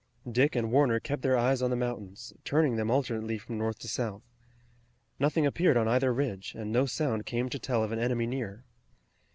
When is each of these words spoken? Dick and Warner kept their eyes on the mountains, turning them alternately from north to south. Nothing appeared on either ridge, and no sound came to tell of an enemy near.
Dick 0.27 0.55
and 0.55 0.71
Warner 0.71 0.99
kept 0.99 1.21
their 1.21 1.37
eyes 1.37 1.61
on 1.61 1.69
the 1.69 1.75
mountains, 1.75 2.33
turning 2.43 2.75
them 2.75 2.89
alternately 2.89 3.37
from 3.37 3.59
north 3.59 3.77
to 3.77 3.87
south. 3.87 4.23
Nothing 5.19 5.45
appeared 5.45 5.77
on 5.77 5.87
either 5.87 6.11
ridge, 6.11 6.55
and 6.55 6.71
no 6.71 6.87
sound 6.87 7.27
came 7.27 7.49
to 7.49 7.59
tell 7.59 7.83
of 7.83 7.91
an 7.91 7.99
enemy 7.99 8.25
near. 8.25 8.63